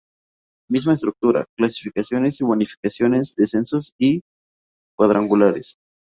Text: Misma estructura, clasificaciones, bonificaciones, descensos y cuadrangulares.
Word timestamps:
Misma 0.71 0.93
estructura, 0.93 1.45
clasificaciones, 1.55 2.39
bonificaciones, 2.41 3.35
descensos 3.35 3.93
y 3.99 4.23
cuadrangulares. 4.97 5.75